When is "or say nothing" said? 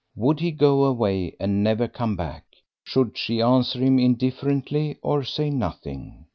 5.03-6.25